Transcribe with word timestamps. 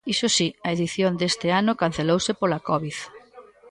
Iso 0.13 0.27
si, 0.37 0.47
a 0.65 0.67
edición 0.75 1.11
deste 1.19 1.47
ano 1.59 1.79
cancelouse 1.81 2.31
pola 2.39 2.63
Covid. 2.67 2.97